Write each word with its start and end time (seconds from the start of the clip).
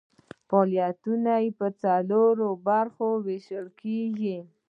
فعالیتونه 0.47 1.31
یې 1.43 1.49
په 1.59 1.67
څلورو 1.83 2.47
برخو 2.67 3.07
ویشل 3.25 3.65
کیږي. 3.81 4.37